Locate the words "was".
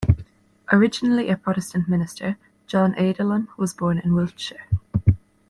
3.55-3.75